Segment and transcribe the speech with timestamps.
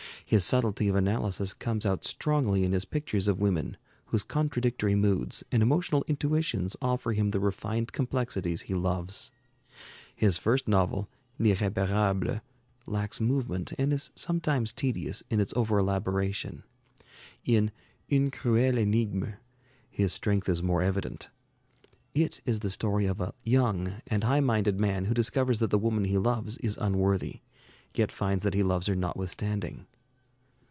[0.25, 5.43] His subtlety of analysis comes out strongly in his pictures of women, whose contradictory moods
[5.51, 9.29] and emotional intuitions offer him the refined complexities he loves.
[10.15, 12.39] His first novel, 'L'Irréparable,'
[12.85, 16.63] lacks movement and is sometimes tedious in its over elaboration.
[17.43, 17.69] In
[18.09, 19.35] 'Une Cruelle Énigme'
[19.89, 21.27] his strength is more evident.
[22.13, 25.77] It is the story of a young and high minded man who discovers that the
[25.77, 27.41] woman he loves is unworthy,
[27.93, 29.87] yet finds that he loves her notwithstanding.